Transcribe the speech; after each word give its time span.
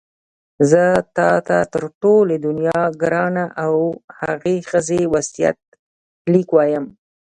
زه 0.69 0.83
تا 1.17 1.31
ته 1.47 1.57
تر 1.73 1.83
ټولې 2.01 2.35
دنیا 2.47 2.79
ګرانه 3.01 3.43
د 3.51 3.53
هغې 4.19 4.55
ښځې 4.69 5.01
وصیت 5.13 5.57
لیک 6.31 6.49
وایم. 6.53 6.85